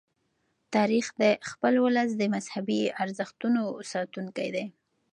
[0.75, 3.61] تاریخ د خپل ولس د مذهبي ارزښتونو
[3.91, 4.65] ساتونکی دی.